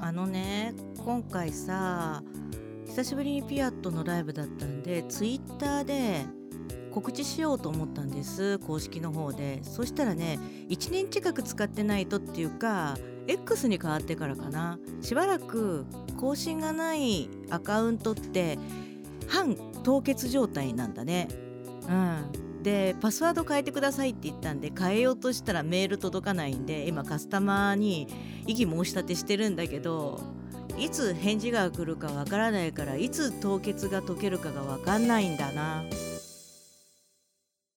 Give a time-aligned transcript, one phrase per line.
[0.00, 0.74] あのね
[1.04, 2.22] 今回さ
[2.86, 6.24] 久しぶりにピアットのライブだったんでツイッターで
[6.92, 9.64] 告知しようと思ったんです公式の方で。
[9.64, 10.38] そしたらね
[10.68, 12.96] 1年近く使ってないとっていうか
[13.26, 14.78] X に変わってからかな。
[15.00, 15.86] しばらく
[16.20, 18.58] 更新がないアカウントって
[19.26, 21.28] 半凍結状態なんだね。
[21.88, 22.43] うん。
[22.64, 28.08] でパスワード変えてくださいって言ったんで変えようとしたらメール届かないんで今カスタマーに
[28.46, 30.20] 異議申し立てしてるんだけど
[30.78, 35.84] いつ返事が来るかわからないからいつ凍結が解けるかがわかんないんだな。